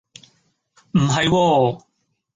[0.93, 1.83] 唔係喎